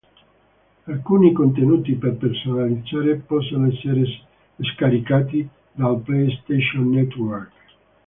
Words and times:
Alcuni 0.87 1.31
contenuti 1.31 1.93
per 1.93 2.15
personalizzare 2.15 3.17
possono 3.17 3.67
essere 3.67 4.01
scaricati 4.73 5.47
dal 5.73 5.99
PlayStation 6.01 6.89
Network. 6.89 7.51